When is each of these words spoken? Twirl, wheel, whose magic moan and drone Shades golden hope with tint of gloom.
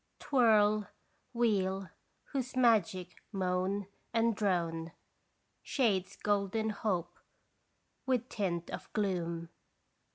Twirl, 0.17 0.87
wheel, 1.31 1.91
whose 2.31 2.55
magic 2.55 3.17
moan 3.31 3.85
and 4.15 4.35
drone 4.35 4.93
Shades 5.61 6.15
golden 6.15 6.71
hope 6.71 7.19
with 8.07 8.27
tint 8.27 8.71
of 8.71 8.91
gloom. 8.93 9.49